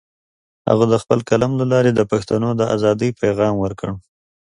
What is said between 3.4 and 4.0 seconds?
ورکړ.